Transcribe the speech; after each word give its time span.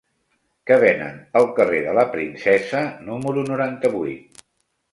Què 0.69 0.77
venen 0.83 1.19
al 1.41 1.45
carrer 1.59 1.83
de 1.89 1.93
la 1.99 2.07
Princesa 2.15 2.83
número 3.11 3.47
noranta-vuit? 3.53 4.45